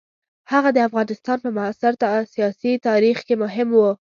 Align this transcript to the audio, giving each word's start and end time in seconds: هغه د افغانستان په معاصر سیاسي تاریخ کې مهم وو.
هغه 0.51 0.69
د 0.73 0.77
افغانستان 0.87 1.37
په 1.43 1.49
معاصر 1.57 1.93
سیاسي 2.33 2.73
تاریخ 2.87 3.17
کې 3.27 3.35
مهم 3.43 3.69
وو. 3.73 3.91